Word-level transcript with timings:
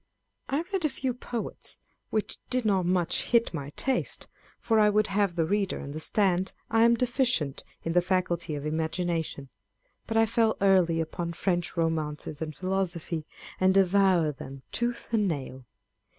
I 0.49 0.63
read 0.73 0.83
a 0.83 0.89
few 0.89 1.13
poets, 1.13 1.77
which 2.09 2.39
did 2.49 2.65
not 2.65 2.87
much 2.87 3.21
hit 3.25 3.53
my 3.53 3.69
taste, 3.75 4.27
â€" 4.33 4.35
for 4.59 4.79
I 4.79 4.89
would 4.89 5.05
have 5.05 5.35
the 5.35 5.45
reader 5.45 5.79
understand, 5.79 6.53
I 6.71 6.81
am 6.81 6.95
deficient 6.95 7.63
in 7.83 7.91
the 7.93 8.01
faculty 8.01 8.55
of 8.55 8.65
imagination; 8.65 9.49
but 10.07 10.17
I 10.17 10.25
fell 10.25 10.57
early 10.59 11.01
upon 11.01 11.33
French 11.33 11.77
romances 11.77 12.41
and 12.41 12.55
philosophy, 12.55 13.27
and 13.59 13.75
devoured 13.75 14.37
them 14.39 14.63
tooth 14.71 15.07
and 15.11 15.27
nail. 15.27 15.67